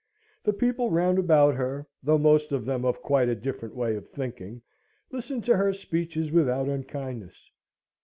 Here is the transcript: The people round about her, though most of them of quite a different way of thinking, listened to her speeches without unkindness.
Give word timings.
The 0.41 0.51
people 0.53 0.89
round 0.89 1.19
about 1.19 1.53
her, 1.53 1.87
though 2.01 2.17
most 2.17 2.51
of 2.51 2.65
them 2.65 2.85
of 2.85 3.03
quite 3.03 3.29
a 3.29 3.35
different 3.35 3.75
way 3.75 3.95
of 3.95 4.09
thinking, 4.09 4.63
listened 5.11 5.43
to 5.45 5.55
her 5.57 5.73
speeches 5.73 6.31
without 6.31 6.67
unkindness. 6.67 7.51